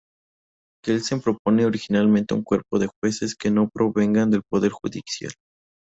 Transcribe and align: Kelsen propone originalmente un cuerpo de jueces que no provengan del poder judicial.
Kelsen 0.83 1.21
propone 1.21 1.63
originalmente 1.67 2.33
un 2.33 2.41
cuerpo 2.41 2.79
de 2.79 2.87
jueces 2.99 3.35
que 3.35 3.51
no 3.51 3.69
provengan 3.71 4.31
del 4.31 4.41
poder 4.49 4.71
judicial. 4.71 5.33